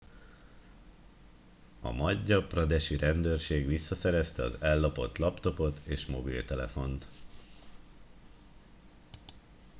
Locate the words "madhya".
1.91-2.43